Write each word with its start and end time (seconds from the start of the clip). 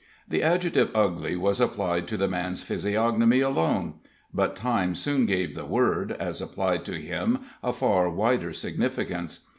The 0.27 0.41
adjective 0.41 0.89
ugly 0.95 1.35
was 1.35 1.61
applied 1.61 2.07
to 2.07 2.17
the 2.17 2.27
man's 2.27 2.63
physiognomy 2.63 3.41
alone; 3.41 3.99
but 4.33 4.55
time 4.55 4.95
soon 4.95 5.27
gave 5.27 5.53
the 5.53 5.63
word, 5.63 6.13
as 6.19 6.41
applied 6.41 6.85
to 6.85 6.93
him, 6.93 7.41
a 7.63 7.71
far 7.71 8.09
wider 8.09 8.51
significance. 8.51 9.41